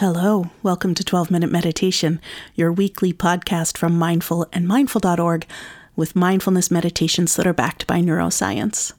[0.00, 2.20] Hello, welcome to 12 Minute Meditation,
[2.54, 5.46] your weekly podcast from Mindful and Mindful.org
[5.96, 8.92] with mindfulness meditations that are backed by neuroscience.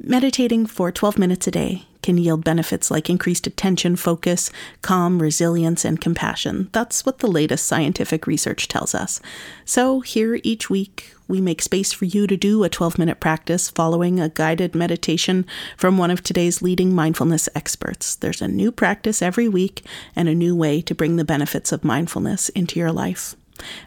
[0.00, 4.50] Meditating for 12 minutes a day can yield benefits like increased attention, focus,
[4.80, 6.70] calm, resilience, and compassion.
[6.72, 9.20] That's what the latest scientific research tells us.
[9.66, 13.68] So, here each week, we make space for you to do a 12 minute practice
[13.68, 15.44] following a guided meditation
[15.76, 18.16] from one of today's leading mindfulness experts.
[18.16, 19.82] There's a new practice every week
[20.16, 23.36] and a new way to bring the benefits of mindfulness into your life.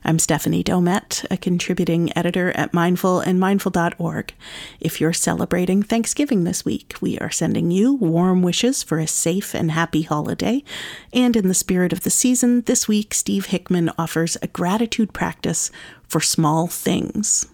[0.04, 4.34] I'm Stephanie Domet, a contributing editor at Mindful and Mindful.org.
[4.80, 9.54] If you're celebrating Thanksgiving this week, we are sending you warm wishes for a safe
[9.54, 10.64] and happy holiday.
[11.14, 15.70] And in the spirit of the season, this week, Steve Hickman offers a gratitude practice
[16.08, 17.51] for small things.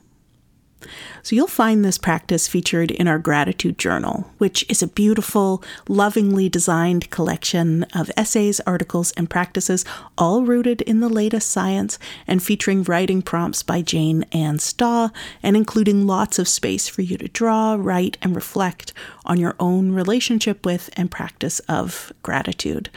[1.23, 6.49] So you'll find this practice featured in our gratitude journal, which is a beautiful, lovingly
[6.49, 9.85] designed collection of essays, articles, and practices,
[10.17, 15.09] all rooted in the latest science and featuring writing prompts by Jane Anne Staw
[15.43, 18.93] and including lots of space for you to draw, write, and reflect
[19.25, 22.89] on your own relationship with and practice of gratitude.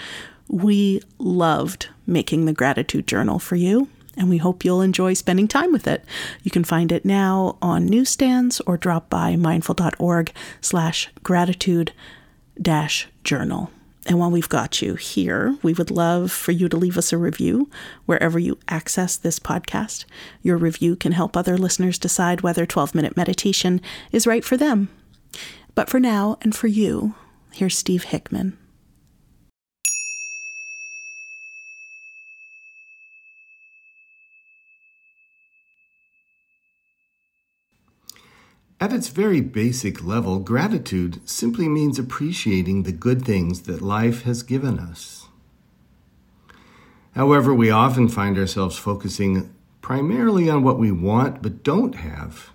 [0.49, 3.89] We loved making the gratitude journal for you
[4.21, 6.05] and we hope you'll enjoy spending time with it.
[6.43, 11.93] You can find it now on newsstands or drop by mindful.org slash gratitude
[12.61, 13.71] dash journal.
[14.05, 17.19] And while we've got you here, we would love for you to leave us a
[17.19, 17.71] review
[18.05, 20.05] wherever you access this podcast.
[20.43, 23.81] Your review can help other listeners decide whether 12 minute meditation
[24.13, 24.91] is right for them.
[25.75, 27.15] But for now and for you,
[27.53, 28.59] here's Steve Hickman.
[38.83, 44.43] At its very basic level, gratitude simply means appreciating the good things that life has
[44.43, 45.29] given us.
[47.15, 52.53] However, we often find ourselves focusing primarily on what we want but don't have,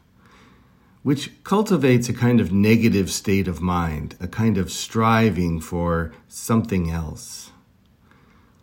[1.04, 6.90] which cultivates a kind of negative state of mind, a kind of striving for something
[6.90, 7.52] else.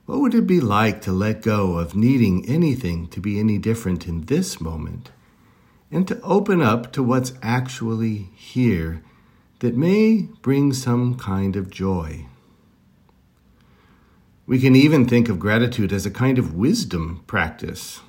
[0.07, 4.09] What would it be like to let go of needing anything to be any different
[4.09, 5.13] in this moment?
[5.93, 9.05] And to open up to what's actually here
[9.61, 12.27] that may bring some kind of joy.
[14.47, 18.01] We can even think of gratitude as a kind of wisdom practice.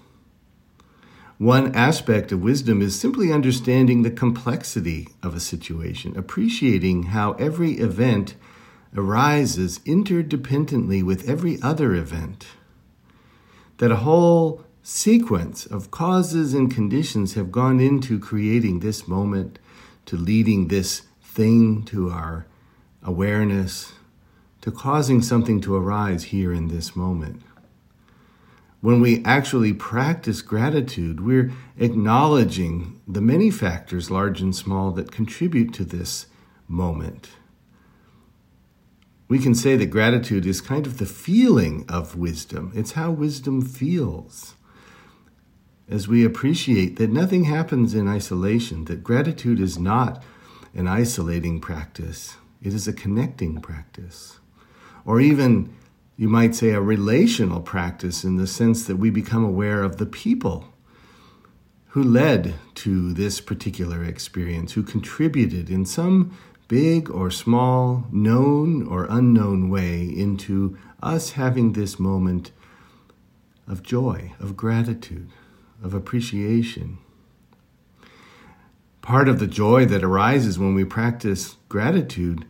[1.37, 7.73] One aspect of wisdom is simply understanding the complexity of a situation, appreciating how every
[7.73, 8.35] event
[8.95, 12.47] arises interdependently with every other event.
[13.77, 19.57] That a whole sequence of causes and conditions have gone into creating this moment,
[20.05, 22.45] to leading this thing to our
[23.01, 23.93] awareness,
[24.59, 27.41] to causing something to arise here in this moment.
[28.81, 35.73] When we actually practice gratitude, we're acknowledging the many factors, large and small, that contribute
[35.75, 36.25] to this
[36.67, 37.29] moment.
[39.29, 42.73] We can say that gratitude is kind of the feeling of wisdom.
[42.75, 44.55] It's how wisdom feels
[45.93, 50.23] as we appreciate that nothing happens in isolation, that gratitude is not
[50.73, 54.39] an isolating practice, it is a connecting practice.
[55.05, 55.71] Or even,
[56.17, 60.07] you might say, a relational practice in the sense that we become aware of the
[60.07, 60.65] people
[61.89, 66.35] who led to this particular experience, who contributed in some
[66.67, 72.51] big or small, known or unknown way into us having this moment
[73.67, 75.29] of joy, of gratitude
[75.83, 76.97] of appreciation.
[79.01, 82.45] Part of the joy that arises when we practice gratitude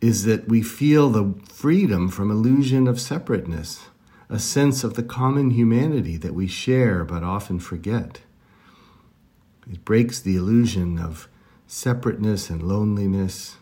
[0.00, 3.84] is that we feel the freedom from illusion of separateness,
[4.28, 8.20] a sense of the common humanity that we share but often forget.
[9.70, 11.26] It breaks the illusion of
[11.66, 13.56] separateness and loneliness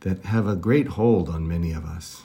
[0.00, 2.22] that have a great hold on many of us.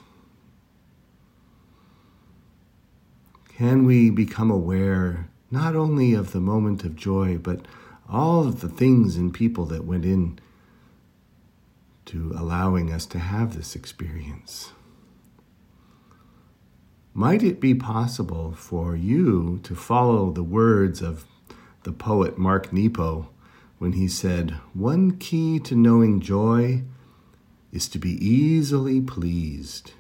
[3.58, 7.68] Can we become aware not only of the moment of joy, but
[8.10, 10.40] all of the things and people that went in
[12.06, 14.72] to allowing us to have this experience.
[17.14, 21.26] Might it be possible for you to follow the words of
[21.84, 23.30] the poet Mark Nepo
[23.78, 26.82] when he said, One key to knowing joy
[27.72, 29.92] is to be easily pleased?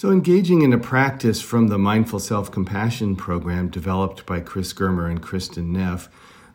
[0.00, 5.10] So, engaging in a practice from the Mindful Self Compassion program developed by Chris Germer
[5.10, 6.08] and Kristin Neff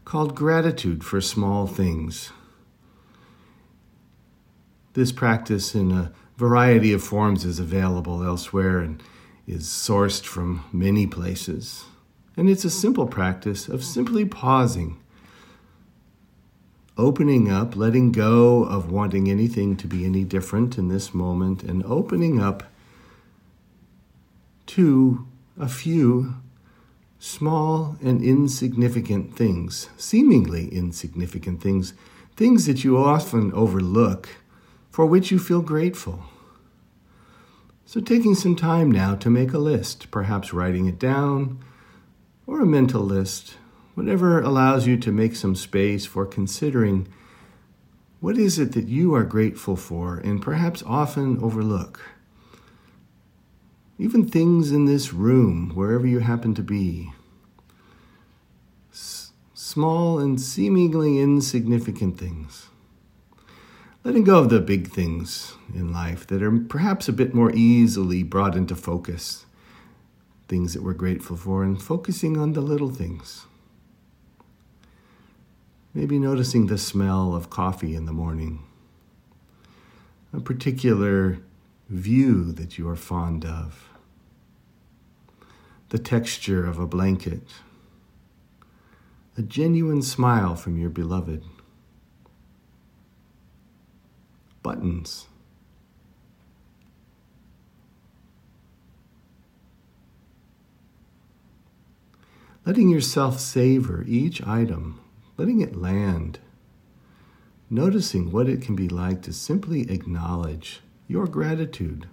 [0.04, 2.32] called Gratitude for Small Things.
[4.94, 9.04] This practice in a variety of forms is available elsewhere and
[9.46, 11.84] is sourced from many places.
[12.36, 14.98] And it's a simple practice of simply pausing,
[16.98, 21.86] opening up, letting go of wanting anything to be any different in this moment, and
[21.86, 22.64] opening up
[24.76, 25.26] to
[25.58, 26.36] a few
[27.18, 31.94] small and insignificant things, seemingly insignificant things,
[32.36, 34.28] things that you often overlook,
[34.92, 36.26] for which you feel grateful.
[37.86, 41.64] So, taking some time now to make a list, perhaps writing it down,
[42.46, 43.56] or a mental list,
[43.94, 47.08] whatever allows you to make some space for considering
[48.20, 52.15] what is it that you are grateful for and perhaps often overlook.
[53.98, 57.14] Even things in this room, wherever you happen to be.
[58.92, 62.68] S- small and seemingly insignificant things.
[64.04, 68.22] Letting go of the big things in life that are perhaps a bit more easily
[68.22, 69.46] brought into focus.
[70.48, 73.48] Things that we're grateful for, and focusing on the little things.
[75.94, 78.62] Maybe noticing the smell of coffee in the morning,
[80.34, 81.40] a particular
[81.90, 83.90] view that you are fond of,
[85.90, 87.48] the texture of a blanket,
[89.38, 91.44] a genuine smile from your beloved,
[94.64, 95.28] buttons.
[102.66, 105.00] Letting yourself savor each item,
[105.38, 106.40] letting it land,
[107.70, 112.08] noticing what it can be like to simply acknowledge your gratitude,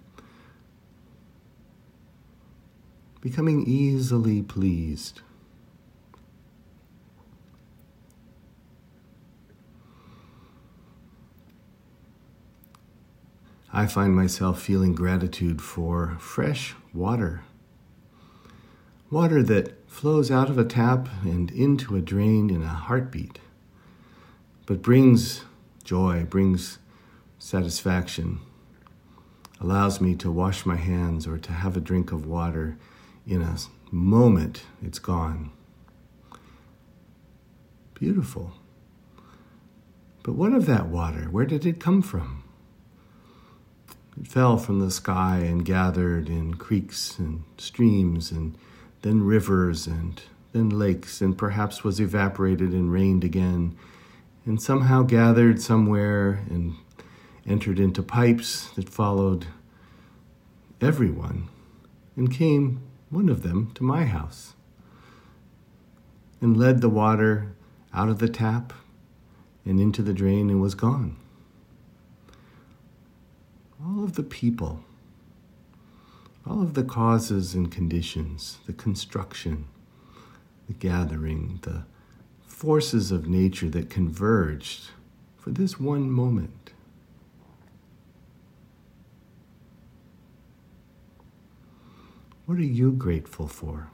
[3.21, 5.21] becoming easily pleased.
[13.75, 17.41] I find myself feeling gratitude for fresh water.
[19.09, 23.39] Water that flows out of a tap and into a drain in a heartbeat,
[24.67, 25.43] but brings
[25.83, 26.77] joy, brings
[27.39, 28.39] satisfaction,
[29.63, 32.77] allows me to wash my hands or to have a drink of water.
[33.25, 33.55] In a
[33.89, 35.51] moment, it's gone.
[37.93, 38.51] Beautiful.
[40.21, 41.29] But what of that water?
[41.31, 42.43] Where did it come from?
[44.19, 48.57] It fell from the sky and gathered in creeks and streams and
[49.01, 50.21] then rivers and
[50.51, 53.75] then lakes and perhaps was evaporated and rained again
[54.45, 56.75] and somehow gathered somewhere and
[57.47, 59.47] entered into pipes that followed
[60.81, 61.47] everyone,
[62.15, 64.53] and came, one of them, to my house,
[66.41, 67.55] and led the water
[67.93, 68.73] out of the tap
[69.65, 71.15] and into the drain and was gone.
[73.83, 74.83] All of the people,
[76.45, 79.65] all of the causes and conditions, the construction,
[80.67, 81.85] the gathering, the
[82.45, 84.91] forces of nature that converged
[85.37, 86.71] for this one moment.
[92.53, 93.87] What are you grateful for?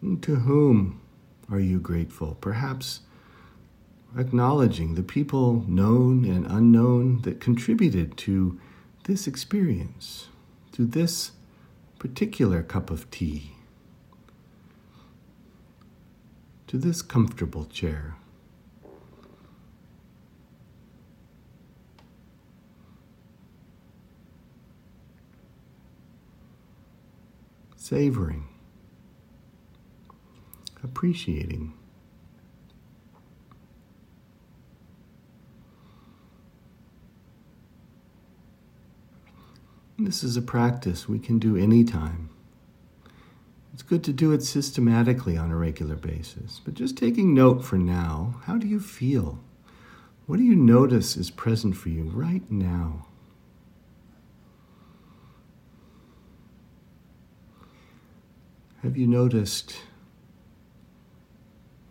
[0.00, 1.02] And to whom
[1.50, 2.38] are you grateful?
[2.40, 3.00] Perhaps
[4.16, 8.58] acknowledging the people known and unknown that contributed to
[9.04, 10.28] this experience,
[10.72, 11.32] to this
[11.98, 13.52] particular cup of tea,
[16.68, 18.16] to this comfortable chair.
[27.88, 28.46] Savoring,
[30.84, 31.72] appreciating.
[39.98, 42.28] This is a practice we can do anytime.
[43.72, 47.78] It's good to do it systematically on a regular basis, but just taking note for
[47.78, 49.38] now how do you feel?
[50.26, 53.07] What do you notice is present for you right now?
[58.82, 59.80] Have you noticed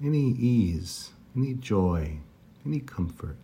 [0.01, 2.19] any ease, any joy,
[2.65, 3.37] any comfort?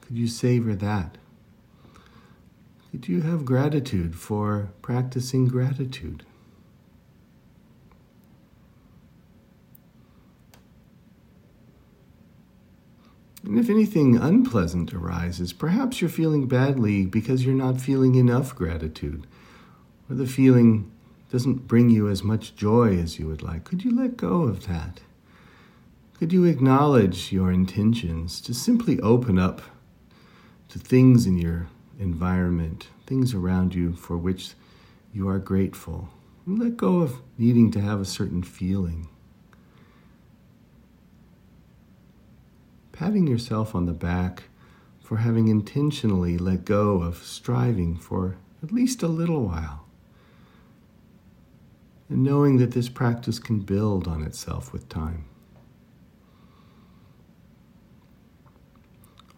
[0.00, 1.18] Could you savor that?
[2.90, 6.24] Could you have gratitude for practicing gratitude?
[13.44, 19.26] And if anything unpleasant arises, perhaps you're feeling badly because you're not feeling enough gratitude,
[20.08, 20.90] or the feeling
[21.30, 24.66] doesn't bring you as much joy as you would like, could you let go of
[24.66, 25.00] that?
[26.18, 29.62] Could you acknowledge your intentions to simply open up
[30.68, 31.68] to things in your
[31.98, 34.52] environment, things around you for which
[35.14, 36.10] you are grateful?
[36.44, 39.08] And let go of needing to have a certain feeling.
[43.00, 44.42] Patting yourself on the back
[45.02, 49.86] for having intentionally let go of striving for at least a little while.
[52.10, 55.24] And knowing that this practice can build on itself with time.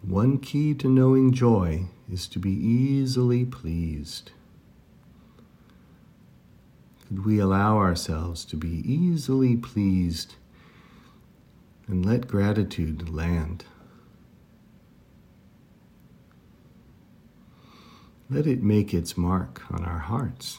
[0.01, 4.33] One key to knowing joy is to be easily pleased.
[7.07, 10.35] Could we allow ourselves to be easily pleased
[11.87, 13.65] and let gratitude land?
[18.31, 20.59] Let it make its mark on our hearts,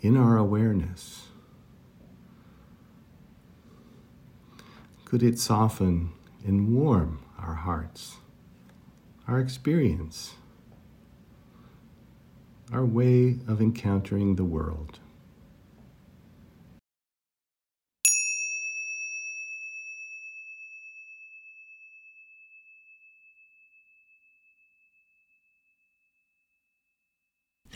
[0.00, 1.28] in our awareness.
[5.04, 6.12] Could it soften
[6.44, 8.16] and warm our hearts,
[9.26, 10.34] our experience,
[12.72, 14.98] our way of encountering the world.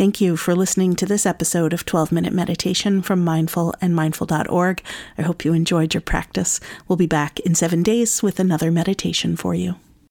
[0.02, 4.82] Thank you for listening to this episode of 12 Minute Meditation from Mindful and Mindful.org.
[5.16, 6.59] I hope you enjoyed your practice.
[6.88, 9.76] We'll be back in seven days with another meditation for you.